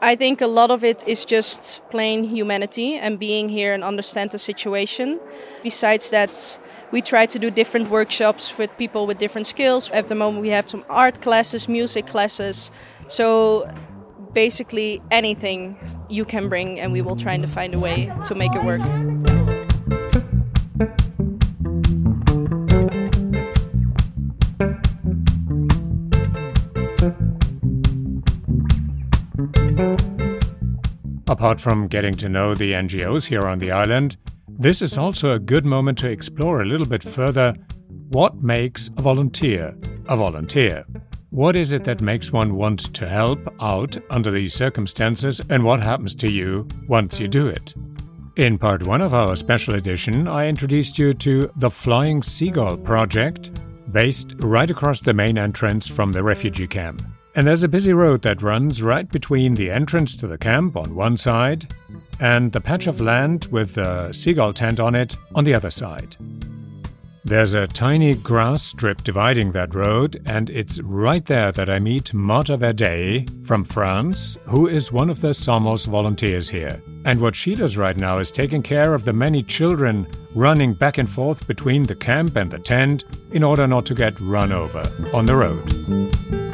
I 0.02 0.16
think 0.16 0.42
a 0.42 0.46
lot 0.46 0.70
of 0.70 0.84
it 0.84 1.02
is 1.08 1.24
just 1.24 1.80
plain 1.88 2.24
humanity 2.24 2.96
and 2.96 3.18
being 3.18 3.48
here 3.48 3.72
and 3.72 3.82
understand 3.82 4.32
the 4.32 4.38
situation. 4.38 5.18
Besides 5.62 6.10
that, 6.10 6.58
we 6.92 7.00
try 7.00 7.24
to 7.24 7.38
do 7.38 7.50
different 7.50 7.88
workshops 7.88 8.58
with 8.58 8.68
people 8.76 9.06
with 9.06 9.16
different 9.16 9.46
skills. 9.46 9.88
At 9.92 10.08
the 10.08 10.14
moment, 10.14 10.42
we 10.42 10.50
have 10.50 10.68
some 10.68 10.84
art 10.90 11.22
classes, 11.22 11.66
music 11.66 12.06
classes. 12.06 12.70
So 13.08 13.66
basically, 14.34 15.00
anything 15.10 15.78
you 16.10 16.26
can 16.26 16.50
bring, 16.50 16.78
and 16.80 16.92
we 16.92 17.00
will 17.00 17.16
try 17.16 17.38
to 17.38 17.48
find 17.48 17.74
a 17.74 17.78
way 17.78 18.12
to 18.26 18.34
make 18.34 18.54
it 18.54 18.62
work. 18.62 18.82
Apart 31.34 31.60
from 31.60 31.88
getting 31.88 32.14
to 32.14 32.28
know 32.28 32.54
the 32.54 32.74
NGOs 32.74 33.26
here 33.26 33.48
on 33.48 33.58
the 33.58 33.72
island, 33.72 34.16
this 34.46 34.80
is 34.80 34.96
also 34.96 35.32
a 35.32 35.38
good 35.40 35.64
moment 35.64 35.98
to 35.98 36.08
explore 36.08 36.62
a 36.62 36.64
little 36.64 36.86
bit 36.86 37.02
further 37.02 37.56
what 38.10 38.40
makes 38.40 38.88
a 38.96 39.02
volunteer 39.02 39.76
a 40.08 40.16
volunteer. 40.16 40.84
What 41.30 41.56
is 41.56 41.72
it 41.72 41.82
that 41.84 42.00
makes 42.00 42.30
one 42.30 42.54
want 42.54 42.94
to 42.94 43.08
help 43.08 43.40
out 43.60 43.96
under 44.10 44.30
these 44.30 44.54
circumstances, 44.54 45.40
and 45.50 45.64
what 45.64 45.82
happens 45.82 46.14
to 46.16 46.30
you 46.30 46.68
once 46.86 47.18
you 47.18 47.26
do 47.26 47.48
it? 47.48 47.74
In 48.36 48.56
part 48.56 48.86
one 48.86 49.00
of 49.00 49.12
our 49.12 49.34
special 49.34 49.74
edition, 49.74 50.28
I 50.28 50.46
introduced 50.46 51.00
you 51.00 51.14
to 51.14 51.50
the 51.56 51.68
Flying 51.68 52.22
Seagull 52.22 52.76
project, 52.76 53.50
based 53.90 54.34
right 54.38 54.70
across 54.70 55.00
the 55.00 55.14
main 55.14 55.36
entrance 55.36 55.88
from 55.88 56.12
the 56.12 56.22
refugee 56.22 56.68
camp. 56.68 57.02
And 57.36 57.48
there's 57.48 57.64
a 57.64 57.68
busy 57.68 57.92
road 57.92 58.22
that 58.22 58.42
runs 58.42 58.80
right 58.80 59.10
between 59.10 59.54
the 59.54 59.68
entrance 59.68 60.16
to 60.18 60.28
the 60.28 60.38
camp 60.38 60.76
on 60.76 60.94
one 60.94 61.16
side 61.16 61.74
and 62.20 62.52
the 62.52 62.60
patch 62.60 62.86
of 62.86 63.00
land 63.00 63.48
with 63.50 63.74
the 63.74 64.12
seagull 64.12 64.52
tent 64.52 64.78
on 64.78 64.94
it 64.94 65.16
on 65.34 65.42
the 65.42 65.54
other 65.54 65.70
side. 65.70 66.16
There's 67.26 67.54
a 67.54 67.66
tiny 67.66 68.14
grass 68.14 68.62
strip 68.62 69.02
dividing 69.02 69.52
that 69.52 69.74
road, 69.74 70.22
and 70.26 70.50
it's 70.50 70.78
right 70.82 71.24
there 71.24 71.50
that 71.52 71.70
I 71.70 71.78
meet 71.78 72.12
Marta 72.12 72.56
Verdet 72.58 73.46
from 73.46 73.64
France, 73.64 74.36
who 74.44 74.68
is 74.68 74.92
one 74.92 75.08
of 75.08 75.22
the 75.22 75.32
Samos 75.32 75.86
volunteers 75.86 76.50
here. 76.50 76.82
And 77.06 77.20
what 77.20 77.34
she 77.34 77.54
does 77.54 77.78
right 77.78 77.96
now 77.96 78.18
is 78.18 78.30
taking 78.30 78.62
care 78.62 78.92
of 78.92 79.04
the 79.04 79.14
many 79.14 79.42
children 79.42 80.06
running 80.34 80.74
back 80.74 80.98
and 80.98 81.08
forth 81.08 81.46
between 81.48 81.84
the 81.84 81.96
camp 81.96 82.36
and 82.36 82.50
the 82.50 82.58
tent 82.58 83.04
in 83.32 83.42
order 83.42 83.66
not 83.66 83.86
to 83.86 83.94
get 83.94 84.20
run 84.20 84.52
over 84.52 84.82
on 85.14 85.26
the 85.26 85.34
road. 85.34 86.53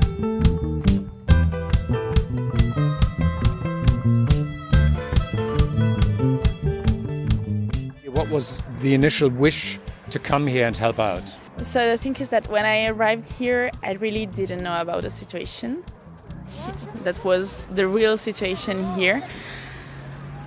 Was 8.30 8.62
the 8.80 8.94
initial 8.94 9.28
wish 9.28 9.78
to 10.10 10.18
come 10.18 10.46
here 10.46 10.66
and 10.66 10.76
help 10.76 10.98
out? 10.98 11.34
So 11.62 11.90
the 11.90 11.98
thing 11.98 12.16
is 12.16 12.30
that 12.30 12.48
when 12.48 12.64
I 12.64 12.86
arrived 12.86 13.30
here, 13.30 13.70
I 13.82 13.92
really 13.94 14.26
didn't 14.26 14.62
know 14.62 14.80
about 14.80 15.02
the 15.02 15.10
situation. 15.10 15.84
That 17.04 17.24
was 17.24 17.66
the 17.68 17.86
real 17.86 18.16
situation 18.18 18.84
here. 18.94 19.22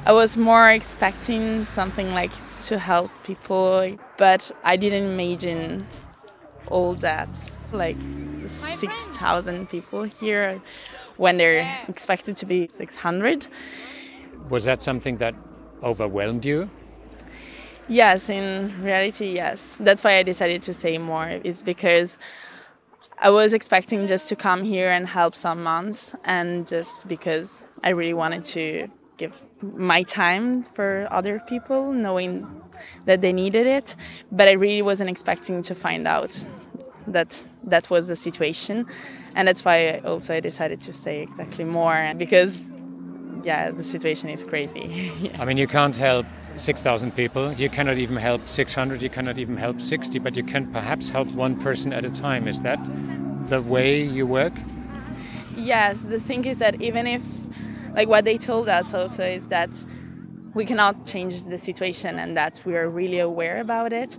I 0.05 0.11
was 0.11 0.37
more 0.37 0.69
expecting 0.69 1.65
something 1.65 2.13
like 2.13 2.31
to 2.63 2.77
help 2.77 3.09
people, 3.23 3.89
but 4.17 4.51
I 4.63 4.75
didn't 4.75 5.11
imagine 5.13 5.87
all 6.67 6.93
that. 6.95 7.49
Like 7.71 7.97
6,000 8.45 9.67
people 9.69 10.03
here 10.03 10.61
when 11.17 11.37
they're 11.37 11.79
expected 11.87 12.37
to 12.37 12.45
be 12.45 12.67
600. 12.67 13.47
Was 14.49 14.65
that 14.65 14.81
something 14.81 15.17
that 15.17 15.33
overwhelmed 15.81 16.45
you? 16.45 16.69
Yes, 17.89 18.29
in 18.29 18.81
reality, 18.81 19.33
yes. 19.33 19.77
That's 19.79 20.03
why 20.03 20.17
I 20.17 20.23
decided 20.23 20.61
to 20.63 20.73
say 20.73 20.97
more, 20.97 21.29
is 21.43 21.61
because 21.61 22.17
I 23.19 23.29
was 23.29 23.53
expecting 23.53 24.07
just 24.07 24.29
to 24.29 24.35
come 24.35 24.63
here 24.63 24.89
and 24.89 25.07
help 25.07 25.35
some 25.35 25.61
months, 25.63 26.15
and 26.23 26.65
just 26.65 27.07
because 27.07 27.63
I 27.83 27.89
really 27.89 28.13
wanted 28.13 28.45
to 28.45 28.87
give 29.17 29.33
my 29.61 30.03
time 30.03 30.63
for 30.63 31.07
other 31.11 31.41
people, 31.47 31.91
knowing 31.91 32.47
that 33.05 33.21
they 33.21 33.33
needed 33.33 33.67
it. 33.67 33.95
But 34.31 34.47
I 34.47 34.53
really 34.53 34.81
wasn't 34.81 35.09
expecting 35.09 35.61
to 35.63 35.75
find 35.75 36.07
out 36.07 36.41
that 37.07 37.45
that 37.65 37.89
was 37.89 38.07
the 38.07 38.15
situation, 38.15 38.85
and 39.35 39.47
that's 39.47 39.65
why 39.65 40.01
also 40.05 40.33
I 40.33 40.39
decided 40.39 40.79
to 40.81 40.93
say 40.93 41.21
exactly 41.21 41.65
more 41.65 42.13
because 42.17 42.61
yeah, 43.43 43.71
the 43.71 43.83
situation 43.83 44.29
is 44.29 44.43
crazy. 44.43 45.11
yeah. 45.19 45.41
I 45.41 45.45
mean, 45.45 45.57
you 45.57 45.67
can't 45.67 45.95
help 45.95 46.25
6,000 46.55 47.15
people. 47.15 47.51
You 47.53 47.69
cannot 47.69 47.97
even 47.97 48.15
help 48.15 48.47
600. 48.47 49.01
You 49.01 49.09
cannot 49.09 49.37
even 49.37 49.57
help 49.57 49.81
60, 49.81 50.19
but 50.19 50.35
you 50.35 50.43
can 50.43 50.71
perhaps 50.71 51.09
help 51.09 51.29
one 51.31 51.59
person 51.59 51.93
at 51.93 52.05
a 52.05 52.09
time. 52.09 52.47
Is 52.47 52.61
that 52.61 52.79
the 53.47 53.61
way 53.61 54.01
you 54.01 54.25
work? 54.25 54.53
Yes, 55.55 56.03
the 56.03 56.19
thing 56.19 56.45
is 56.45 56.59
that 56.59 56.81
even 56.81 57.05
if, 57.05 57.23
like, 57.93 58.07
what 58.07 58.25
they 58.25 58.37
told 58.37 58.69
us 58.69 58.93
also 58.93 59.23
is 59.23 59.47
that 59.47 59.85
we 60.53 60.65
cannot 60.65 61.05
change 61.05 61.43
the 61.43 61.57
situation 61.57 62.19
and 62.19 62.37
that 62.37 62.61
we 62.65 62.75
are 62.75 62.89
really 62.89 63.19
aware 63.19 63.59
about 63.59 63.91
it. 63.93 64.17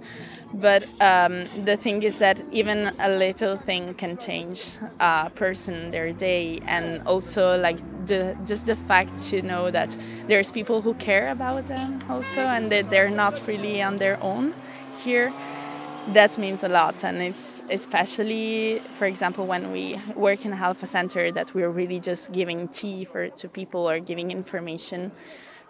But 0.53 0.85
um, 1.01 1.45
the 1.65 1.77
thing 1.77 2.03
is 2.03 2.19
that 2.19 2.39
even 2.53 2.93
a 2.99 3.09
little 3.09 3.57
thing 3.57 3.95
can 3.95 4.17
change 4.17 4.77
a 5.01 5.31
person, 5.31 5.91
their 5.91 6.13
day, 6.13 6.61
and 6.67 7.07
also 7.07 7.57
like 7.59 7.79
the, 8.07 8.37
just 8.45 8.67
the 8.67 8.77
fact 8.77 9.17
to 9.31 9.43
know 9.43 9.71
that 9.71 9.97
there's 10.27 10.51
people 10.51 10.81
who 10.81 10.95
care 10.95 11.31
about 11.31 11.65
them 11.67 12.03
also 12.09 12.41
and 12.41 12.71
that 12.73 12.91
they're 12.91 13.11
not 13.11 13.41
really 13.47 13.83
on 13.83 13.99
their 13.99 14.23
own 14.23 14.55
here 15.03 15.33
that 16.09 16.37
means 16.37 16.63
a 16.63 16.69
lot 16.69 17.03
and 17.03 17.23
it's 17.23 17.63
especially 17.71 18.79
for 18.99 19.07
example 19.07 19.47
when 19.47 19.73
we 19.73 19.99
work 20.15 20.45
in 20.45 20.53
a 20.53 20.57
Alpha 20.57 20.87
Center 20.87 21.33
that 21.33 21.55
we're 21.55 21.71
really 21.71 21.99
just 21.99 22.31
giving 22.31 22.69
tea 22.69 23.07
for 23.07 23.31
to 23.31 23.49
people 23.49 23.89
or 23.89 23.99
giving 24.01 24.31
information 24.31 25.11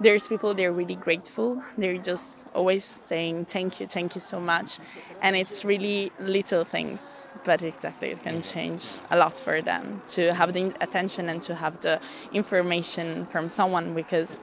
there's 0.01 0.27
people 0.27 0.55
they're 0.55 0.73
really 0.73 0.97
grateful. 0.97 1.63
They're 1.79 1.99
just 1.99 2.47
always 2.55 2.85
saying 2.85 3.47
thank 3.47 3.81
you 3.81 3.87
thank 3.87 4.15
you 4.15 4.21
so 4.21 4.41
much. 4.41 4.79
And 5.23 5.37
it's 5.37 5.65
really 5.65 6.13
little 6.19 6.65
things 6.65 7.29
but 7.45 7.63
exactly 7.63 8.11
it 8.11 8.23
can 8.23 8.43
change 8.43 8.85
a 9.11 9.17
lot 9.17 9.39
for 9.39 9.61
them 9.61 10.03
to 10.07 10.33
have 10.35 10.53
the 10.53 10.75
attention 10.81 11.29
and 11.29 11.43
to 11.43 11.55
have 11.55 11.81
the 11.83 12.01
information 12.33 13.27
from 13.27 13.49
someone 13.49 13.95
because 13.95 14.41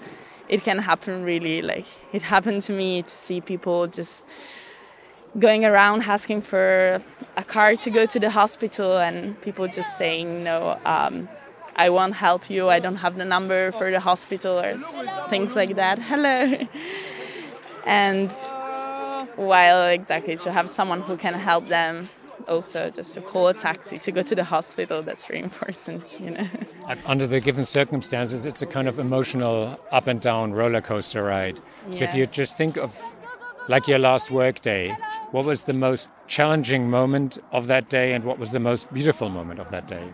it 0.48 0.64
can 0.64 0.78
happen 0.78 1.24
really 1.24 1.62
like 1.62 1.86
it 2.14 2.22
happened 2.22 2.62
to 2.62 2.74
me 2.74 3.02
to 3.02 3.16
see 3.16 3.42
people 3.42 3.88
just 3.88 4.26
going 5.40 5.66
around 5.66 6.04
asking 6.04 6.42
for 6.42 7.02
a 7.38 7.44
car 7.44 7.76
to 7.76 7.90
go 7.90 8.06
to 8.06 8.20
the 8.20 8.30
hospital 8.30 8.98
and 8.98 9.40
people 9.42 9.68
just 9.68 9.98
saying 9.98 10.44
no 10.44 10.78
um, 10.86 11.28
I 11.76 11.90
won't 11.90 12.16
help 12.16 12.50
you, 12.50 12.70
I 12.70 12.80
don't 12.80 12.98
have 12.98 13.16
the 13.16 13.26
number 13.26 13.72
for 13.72 13.92
the 13.92 14.00
hospital, 14.00 14.60
or 14.60 14.78
things 15.30 15.56
like 15.56 15.76
that. 15.76 16.00
Hello. 16.12 16.68
and 17.86 18.32
while 19.36 19.88
exactly 19.88 20.36
to 20.38 20.52
have 20.52 20.70
someone 20.70 21.02
who 21.02 21.18
can 21.18 21.34
help 21.34 21.68
them 21.68 22.08
also 22.48 22.90
just 22.90 23.14
to 23.14 23.22
call 23.22 23.48
a 23.48 23.54
taxi 23.54 23.98
to 23.98 24.12
go 24.12 24.22
to 24.22 24.36
the 24.36 24.44
hospital 24.44 25.02
that's 25.02 25.26
very 25.26 25.40
important 25.40 26.20
you 26.20 26.32
know 26.32 26.48
under 27.06 27.28
the 27.28 27.40
given 27.40 27.66
circumstances 27.66 28.46
it's 28.46 28.62
a 28.62 28.66
kind 28.66 28.88
of 28.88 29.00
emotional 29.00 29.80
up 29.92 30.08
and 30.08 30.22
down 30.22 30.52
roller 30.52 30.82
coaster 30.82 31.24
ride 31.24 31.60
yeah. 31.86 31.92
so 31.92 32.04
if 32.04 32.16
you 32.16 32.26
just 32.26 32.58
think 32.58 32.78
of 32.78 33.00
like 33.68 33.88
your 33.88 34.00
last 34.00 34.32
work 34.32 34.60
day 34.62 34.96
what 35.32 35.46
was 35.46 35.66
the 35.66 35.74
most 35.74 36.10
challenging 36.28 36.90
moment 36.90 37.38
of 37.52 37.68
that 37.68 37.90
day 37.90 38.14
and 38.14 38.24
what 38.24 38.40
was 38.40 38.52
the 38.52 38.60
most 38.60 38.92
beautiful 38.94 39.30
moment 39.30 39.60
of 39.60 39.70
that 39.70 39.88
day 39.88 40.10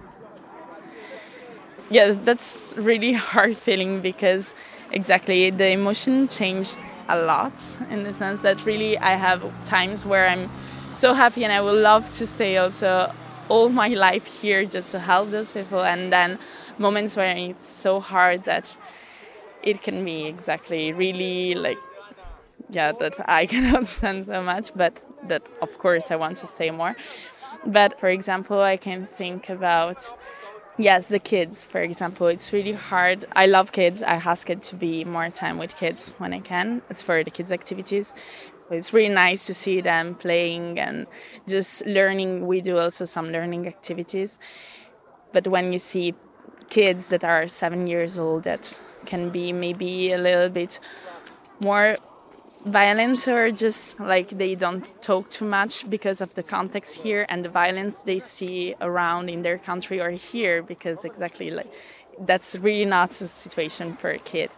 yeah, 1.89 2.15
that's 2.24 2.74
really 2.77 3.13
hard 3.32 3.58
feeling 3.58 4.01
because 4.01 4.53
exactly 4.91 5.50
the 5.50 5.72
emotion 5.72 6.27
changed 6.27 6.77
a 7.10 7.17
lot 7.22 7.53
in 7.89 8.03
the 8.03 8.13
sense 8.13 8.41
that 8.41 8.65
really 8.65 8.98
I 8.98 9.12
have 9.12 9.41
times 9.63 10.06
where 10.06 10.27
I'm 10.27 10.50
so 10.94 11.13
happy 11.13 11.44
and 11.44 11.53
I 11.53 11.62
would 11.62 11.82
love 11.82 12.10
to 12.12 12.27
stay 12.27 12.58
also 12.58 13.12
all 13.50 13.70
my 13.70 13.88
life 14.08 14.25
here 14.25 14.65
just 14.65 14.91
to 14.91 15.00
help 15.00 15.32
those 15.32 15.53
people. 15.53 15.84
And 15.84 16.12
then 16.12 16.39
moments 16.77 17.15
where 17.15 17.36
it's 17.36 17.65
so 17.65 18.00
hard 18.00 18.44
that 18.46 18.75
it 19.63 19.82
can 19.82 20.03
be 20.06 20.25
exactly 20.25 20.94
really 20.94 21.56
like 21.56 21.79
yeah 22.70 22.91
that 22.91 23.15
I 23.27 23.46
cannot 23.53 23.88
stand 23.88 24.25
so 24.27 24.44
much 24.44 24.72
but 24.75 25.03
that 25.27 25.44
of 25.62 25.77
course 25.79 26.12
I 26.12 26.15
want 26.15 26.38
to 26.38 26.48
say 26.48 26.70
more. 26.72 26.96
But 27.65 28.00
for 28.00 28.10
example 28.10 28.62
I 28.62 28.77
can 28.77 29.08
think 29.08 29.50
about 29.50 30.13
Yes, 30.79 31.07
the 31.07 31.17
kids, 31.17 31.65
for 31.65 31.81
example, 31.81 32.27
it's 32.27 32.53
really 32.53 32.74
hard. 32.74 33.25
I 33.36 33.48
love 33.48 33.72
kids. 33.72 34.03
I 34.03 34.13
ask 34.13 34.48
it 34.48 34.62
to 34.63 34.75
be 34.75 35.03
more 35.03 35.27
time 35.31 35.57
with 35.57 35.75
kids 35.75 36.13
when 36.19 36.34
I 36.34 36.39
can, 36.39 36.84
as 36.88 37.01
for 37.01 37.24
the 37.24 37.31
kids' 37.31 37.51
activities. 37.51 38.13
It's 38.69 38.93
really 38.93 39.13
nice 39.13 39.48
to 39.48 39.55
see 39.55 39.81
them 39.81 40.13
playing 40.13 40.79
and 40.79 41.07
just 41.48 41.84
learning. 41.88 42.46
We 42.46 42.62
do 42.62 42.77
also 42.77 43.05
some 43.05 43.31
learning 43.31 43.65
activities. 43.65 44.38
But 45.34 45.48
when 45.48 45.74
you 45.74 45.79
see 45.79 46.13
kids 46.69 47.07
that 47.07 47.24
are 47.24 47.48
seven 47.48 47.88
years 47.88 48.19
old, 48.19 48.43
that 48.43 48.79
can 49.07 49.31
be 49.31 49.51
maybe 49.53 50.12
a 50.12 50.19
little 50.19 50.50
bit 50.50 50.79
more 51.60 51.98
violent 52.68 53.28
or 53.28 53.52
just 53.52 54.00
like 54.00 54.30
they 54.30 54.56
don't 54.56 54.94
talk 55.02 55.30
too 55.30 55.46
much 55.46 55.90
because 55.90 56.22
of 56.22 56.34
the 56.36 56.44
context 56.44 57.02
here 57.02 57.26
and 57.30 57.44
the 57.46 57.50
violence 57.50 58.04
they 58.04 58.20
see 58.20 58.76
around 58.82 59.30
in 59.30 59.42
their 59.42 59.58
country 59.58 60.00
or 60.00 60.12
here 60.12 60.62
because 60.62 61.06
exactly 61.06 61.50
like 61.50 61.72
that's 62.20 62.56
really 62.58 62.86
not 62.86 63.12
a 63.22 63.28
situation 63.28 63.94
for 63.96 64.10
a 64.10 64.20
kid. 64.20 64.50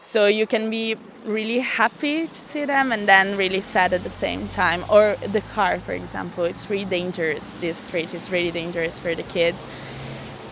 So 0.00 0.26
you 0.26 0.46
can 0.46 0.70
be 0.70 0.96
really 1.24 1.60
happy 1.60 2.26
to 2.26 2.34
see 2.34 2.64
them 2.64 2.92
and 2.92 3.08
then 3.08 3.36
really 3.36 3.60
sad 3.60 3.92
at 3.92 4.02
the 4.02 4.10
same 4.10 4.46
time. 4.48 4.84
Or 4.88 5.16
the 5.32 5.40
car 5.40 5.78
for 5.78 5.92
example 5.92 6.44
it's 6.44 6.68
really 6.70 6.84
dangerous 6.84 7.54
this 7.54 7.78
street 7.78 8.12
is 8.14 8.30
really 8.30 8.50
dangerous 8.50 9.00
for 9.00 9.14
the 9.14 9.24
kids 9.24 9.66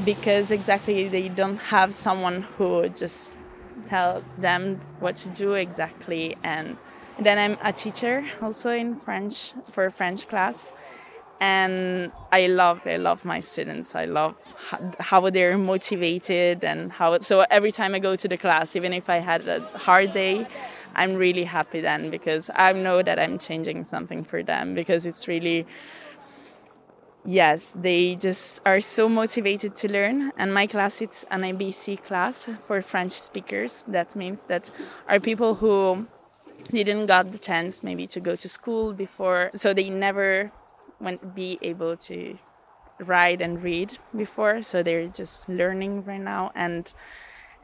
because 0.05 0.51
exactly 0.51 1.09
they 1.09 1.29
don't 1.29 1.59
have 1.59 1.95
someone 1.95 2.43
who 2.57 2.89
just 2.89 3.35
tell 3.87 4.25
them 4.39 4.81
what 5.01 5.17
to 5.17 5.29
do 5.29 5.55
exactly 5.55 6.37
and 6.43 6.77
then 7.21 7.39
I'm 7.39 7.59
a 7.63 7.73
teacher 7.73 8.25
also 8.43 8.71
in 8.71 8.97
French 8.97 9.53
for 9.71 9.91
French 9.91 10.29
class. 10.29 10.73
And 11.41 12.13
I 12.33 12.47
love 12.47 12.81
I 12.87 12.97
love 12.97 13.25
my 13.25 13.41
students. 13.41 13.95
I 13.95 14.05
love 14.07 14.37
how 14.99 15.29
they're 15.31 15.59
motivated 15.59 16.65
and 16.65 16.93
how 16.93 17.19
so 17.19 17.45
every 17.51 17.73
time 17.73 17.95
I 17.95 17.99
go 17.99 18.17
to 18.17 18.29
the 18.29 18.37
class 18.37 18.77
even 18.77 18.93
if 18.93 19.11
I 19.11 19.17
had 19.17 19.47
a 19.47 19.61
hard 19.77 20.13
day 20.13 20.47
I'm 20.95 21.15
really 21.17 21.45
happy 21.45 21.81
then 21.81 22.11
because 22.11 22.51
I 22.55 22.73
know 22.73 23.03
that 23.03 23.19
I'm 23.19 23.39
changing 23.39 23.85
something 23.85 24.25
for 24.25 24.43
them 24.43 24.75
because 24.75 25.07
it's 25.07 25.27
really 25.27 25.67
yes 27.27 27.75
they 27.77 28.15
just 28.15 28.61
are 28.65 28.81
so 28.81 29.09
motivated 29.09 29.75
to 29.77 29.93
learn. 29.93 30.33
And 30.39 30.55
my 30.55 30.67
class 30.67 31.03
it's 31.03 31.25
an 31.31 31.43
abc 31.43 32.03
class 32.05 32.49
for 32.65 32.81
french 32.81 33.13
speakers. 33.13 33.85
That 33.89 34.15
means 34.15 34.45
that 34.45 34.71
are 35.09 35.19
people 35.19 35.57
who 35.57 36.07
didn't 36.83 37.07
got 37.07 37.31
the 37.31 37.39
chance 37.39 37.83
maybe 37.83 38.07
to 38.07 38.21
go 38.21 38.35
to 38.35 38.49
school 38.49 38.93
before 38.93 39.51
so 39.55 39.73
they 39.73 39.89
never 39.91 40.51
went 41.01 41.35
be 41.35 41.59
able 41.63 41.97
to 41.97 42.39
write 43.01 43.41
and 43.41 43.63
read 43.63 43.99
before 44.17 44.63
so 44.63 44.83
they're 44.83 45.09
just 45.09 45.49
learning 45.49 46.05
right 46.05 46.21
now 46.21 46.51
and 46.55 46.95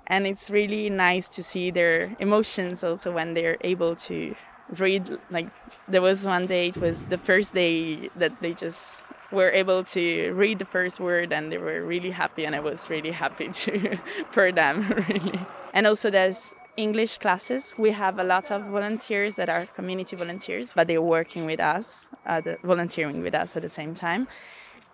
and 0.06 0.26
it's 0.26 0.50
really 0.50 0.90
nice 0.90 1.28
to 1.28 1.42
see 1.42 1.70
their 1.70 2.14
emotions 2.18 2.82
also 2.82 3.12
when 3.12 3.34
they're 3.34 3.56
able 3.62 3.94
to 3.94 4.34
read 4.78 5.18
like 5.30 5.48
there 5.88 6.02
was 6.02 6.26
one 6.26 6.46
day 6.46 6.68
it 6.68 6.76
was 6.76 7.06
the 7.06 7.18
first 7.18 7.54
day 7.54 8.08
that 8.16 8.32
they 8.40 8.52
just 8.52 9.04
were 9.32 9.50
able 9.50 9.84
to 9.84 10.32
read 10.32 10.58
the 10.58 10.64
first 10.64 11.00
word 11.00 11.32
and 11.32 11.52
they 11.52 11.58
were 11.58 11.84
really 11.84 12.10
happy 12.10 12.44
and 12.44 12.54
I 12.54 12.60
was 12.60 12.90
really 12.90 13.10
happy 13.10 13.48
to 13.52 13.98
for 14.30 14.52
them 14.52 14.88
really. 15.08 15.40
And 15.72 15.86
also 15.86 16.10
there's 16.10 16.54
English 16.80 17.18
classes. 17.18 17.74
We 17.78 17.90
have 17.92 18.18
a 18.18 18.24
lot 18.24 18.50
of 18.50 18.62
volunteers 18.64 19.34
that 19.36 19.48
are 19.48 19.66
community 19.66 20.16
volunteers, 20.16 20.72
but 20.72 20.88
they're 20.88 21.02
working 21.02 21.44
with 21.46 21.60
us, 21.60 22.08
uh, 22.26 22.40
volunteering 22.64 23.20
with 23.22 23.34
us 23.34 23.56
at 23.56 23.62
the 23.62 23.68
same 23.68 23.94
time. 23.94 24.26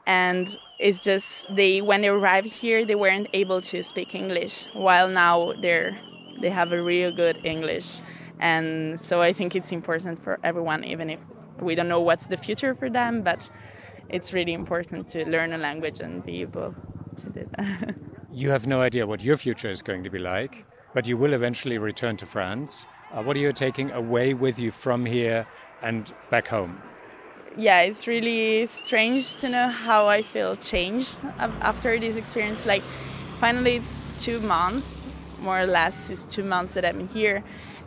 And 0.06 0.56
it's 0.78 1.00
just 1.00 1.46
they 1.54 1.80
when 1.80 2.00
they 2.02 2.08
arrived 2.08 2.48
here, 2.48 2.84
they 2.84 2.94
weren't 2.94 3.28
able 3.32 3.60
to 3.62 3.82
speak 3.82 4.14
English, 4.14 4.68
while 4.72 5.08
now 5.08 5.52
they're 5.62 5.98
they 6.40 6.50
have 6.50 6.72
a 6.72 6.82
real 6.82 7.10
good 7.10 7.38
English. 7.44 8.00
And 8.38 9.00
so 9.00 9.22
I 9.22 9.32
think 9.32 9.56
it's 9.56 9.72
important 9.72 10.22
for 10.22 10.38
everyone, 10.44 10.84
even 10.84 11.08
if 11.10 11.20
we 11.60 11.74
don't 11.74 11.88
know 11.88 12.00
what's 12.00 12.26
the 12.26 12.36
future 12.36 12.74
for 12.74 12.90
them, 12.90 13.22
but 13.22 13.48
it's 14.08 14.32
really 14.32 14.52
important 14.52 15.08
to 15.08 15.28
learn 15.28 15.52
a 15.52 15.58
language 15.58 16.00
and 16.00 16.24
be 16.24 16.42
able 16.42 16.74
to 17.16 17.30
do 17.30 17.48
that. 17.56 17.94
you 18.32 18.50
have 18.50 18.66
no 18.66 18.80
idea 18.82 19.06
what 19.06 19.22
your 19.22 19.36
future 19.36 19.70
is 19.70 19.82
going 19.82 20.04
to 20.04 20.10
be 20.10 20.18
like, 20.18 20.66
but 20.94 21.06
you 21.06 21.16
will 21.16 21.32
eventually 21.32 21.78
return 21.78 22.16
to 22.18 22.26
France. 22.26 22.86
Uh, 23.12 23.22
what 23.22 23.36
are 23.36 23.40
you 23.40 23.52
taking 23.52 23.90
away 23.92 24.34
with 24.34 24.58
you 24.58 24.70
from 24.70 25.06
here 25.06 25.46
and 25.82 26.12
back 26.30 26.48
home? 26.48 26.80
Yeah, 27.56 27.80
it's 27.82 28.06
really 28.06 28.66
strange 28.66 29.36
to 29.36 29.48
know 29.48 29.68
how 29.68 30.06
I 30.08 30.22
feel 30.22 30.56
changed 30.56 31.20
after 31.38 31.98
this 31.98 32.16
experience. 32.16 32.66
Like, 32.66 32.82
finally, 33.38 33.76
it's 33.76 34.00
two 34.18 34.40
months, 34.40 35.06
more 35.40 35.60
or 35.60 35.66
less, 35.66 36.10
it's 36.10 36.24
two 36.24 36.44
months 36.44 36.74
that 36.74 36.84
I'm 36.84 37.08
here, 37.08 37.42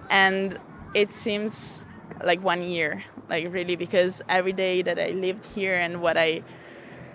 and 0.09 0.57
it 0.95 1.11
seems 1.11 1.85
like 2.23 2.43
one 2.43 2.63
year 2.63 3.03
like 3.29 3.47
really 3.53 3.75
because 3.75 4.21
every 4.27 4.51
day 4.51 4.81
that 4.81 4.99
i 4.99 5.09
lived 5.09 5.45
here 5.45 5.75
and 5.75 6.01
what 6.01 6.17
i 6.17 6.41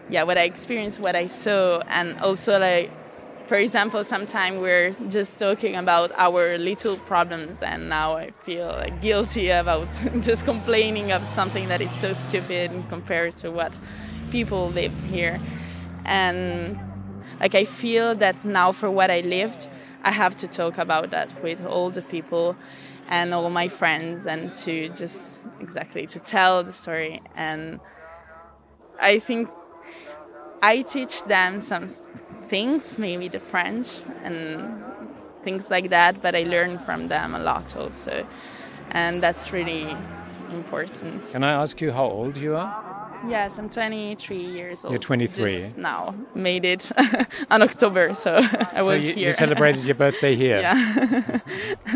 yeah 0.09 0.23
what 0.23 0.39
i 0.39 0.43
experienced 0.43 1.01
what 1.01 1.17
i 1.17 1.27
saw 1.27 1.81
and 1.89 2.19
also 2.21 2.59
like 2.59 2.91
for 3.47 3.57
example 3.57 4.03
sometimes 4.03 4.59
we're 4.59 4.93
just 5.09 5.39
talking 5.39 5.77
about 5.77 6.11
our 6.17 6.57
little 6.57 6.97
problems 6.97 7.61
and 7.61 7.89
now 7.89 8.17
i 8.17 8.31
feel 8.45 8.83
guilty 9.03 9.51
about 9.51 9.87
just 10.21 10.45
complaining 10.45 11.13
of 11.13 11.25
something 11.25 11.69
that 11.69 11.81
is 11.81 11.91
so 11.91 12.13
stupid 12.13 12.71
compared 12.89 13.37
to 13.37 13.51
what 13.51 13.73
people 14.31 14.69
live 14.71 14.93
here. 15.05 15.39
And 16.05 16.79
like 17.41 17.55
i 17.55 17.65
feel 17.65 18.15
that 18.15 18.45
now 18.45 18.73
for 18.73 18.91
what 18.91 19.11
i 19.11 19.21
lived 19.21 19.69
i 20.03 20.11
have 20.11 20.37
to 20.37 20.49
talk 20.49 20.79
about 20.79 21.11
that 21.11 21.29
with 21.43 21.65
all 21.65 21.91
the 21.91 22.03
people 22.03 22.57
and 23.09 23.35
all 23.35 23.51
my 23.51 23.69
friends 23.69 24.27
and 24.27 24.55
to 24.55 24.89
just 24.91 25.45
exactly 25.61 26.07
to 26.07 26.19
tell 26.19 26.65
the 26.65 26.73
story. 26.73 27.21
And 27.37 27.81
i 28.99 29.19
think 29.19 29.51
i 30.63 30.81
teach 30.83 31.23
them 31.25 31.61
some 31.61 31.89
things 32.55 32.99
maybe 32.99 33.27
the 33.37 33.43
french 33.53 33.89
and 34.23 34.39
things 35.45 35.65
like 35.75 35.89
that 35.91 36.13
but 36.25 36.33
i 36.41 36.43
learn 36.55 36.79
from 36.87 37.09
them 37.09 37.35
a 37.35 37.43
lot 37.51 37.67
also 37.77 38.15
and 39.03 39.15
that's 39.25 39.45
really 39.53 39.87
important 40.53 41.21
can 41.33 41.43
i 41.43 41.53
ask 41.63 41.81
you 41.81 41.91
how 41.99 42.05
old 42.19 42.37
you 42.37 42.55
are 42.57 42.73
Yes, 43.27 43.59
I'm 43.59 43.71
23 43.71 44.37
years 44.37 44.85
old. 44.85 44.93
You're 44.93 44.99
23. 44.99 45.51
Just 45.51 45.79
now 45.79 46.15
made 46.35 46.67
it 46.67 46.93
on 47.51 47.63
October, 47.63 48.13
so 48.13 48.35
I 48.73 48.81
so 48.81 48.91
was 48.91 49.03
you, 49.03 49.13
here. 49.15 49.27
you 49.29 49.33
celebrated 49.33 49.83
your 49.85 49.95
birthday 49.95 50.37
here. 50.37 50.61
Yeah. 50.61 51.41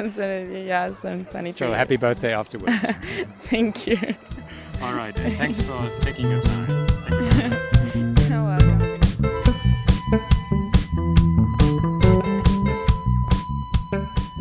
so, 0.08 0.48
yes, 0.50 1.04
I'm 1.04 1.26
23. 1.26 1.52
So 1.52 1.72
happy 1.72 1.96
birthday 1.96 2.32
afterwards. 2.32 2.92
Thank 3.50 3.86
you. 3.86 3.98
All 4.82 4.94
right. 4.94 5.14
Thanks 5.14 5.60
for 5.60 5.78
taking 6.00 6.30
your 6.30 6.40
time. 6.40 6.77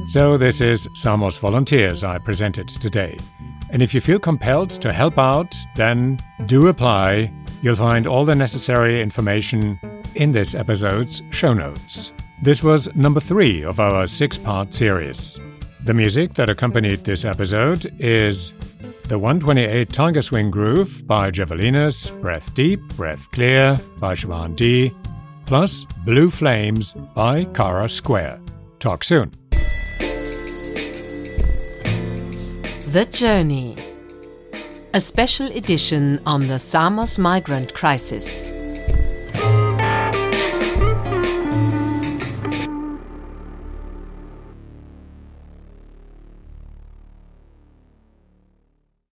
So, 0.08 0.38
this 0.38 0.62
is 0.62 0.88
Samos 0.94 1.38
Volunteers 1.38 2.02
I 2.02 2.17
presented 2.17 2.70
today. 2.70 3.20
And 3.72 3.82
if 3.82 3.93
you 3.93 4.00
feel 4.00 4.20
compelled 4.20 4.70
to 4.70 4.93
help 4.93 5.17
out, 5.17 5.54
then 5.76 6.17
do 6.46 6.70
apply. 6.70 7.30
You'll 7.62 7.76
find 7.76 8.08
all 8.08 8.24
the 8.24 8.34
necessary 8.34 9.02
information 9.02 9.78
in 10.15 10.32
this 10.32 10.56
episode's 10.56 11.22
show 11.32 11.54
notes. 11.54 12.13
This 12.41 12.63
was 12.63 12.88
number 12.96 13.20
three 13.20 13.65
of 13.65 13.82
our 13.82 14.08
six 14.08 14.38
part 14.38 14.74
series. 14.74 15.41
The 15.84 15.93
music 15.93 16.36
that 16.36 16.50
accompanied 16.50 17.04
this 17.04 17.26
episode 17.26 17.93
is 18.00 18.54
the 19.10 19.20
128 19.20 19.89
Tiger 19.91 20.22
Swing 20.22 20.50
Groove 20.50 21.06
by 21.06 21.32
Javolenus, 21.32 22.17
Breath 22.22 22.54
Deep, 22.54 22.80
Breath 22.96 23.30
Clear 23.32 23.76
by 24.00 24.13
Siobhan 24.13 24.56
D, 24.56 24.93
plus 25.46 25.84
Blue 26.06 26.30
Flames 26.30 26.93
by 27.13 27.43
Kara 27.43 27.89
Square. 27.89 28.39
Talk 28.80 29.04
soon. 29.04 29.34
The 32.93 33.04
Journey, 33.04 33.76
a 34.93 35.02
special 35.02 35.47
edition 35.47 36.21
on 36.26 36.47
the 36.47 36.58
Samos 36.58 37.17
migrant 37.17 37.73
crisis. 37.73 38.46